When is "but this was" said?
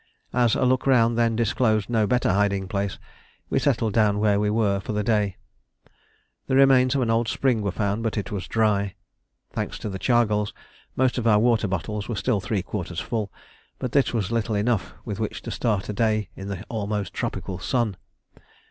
13.77-14.31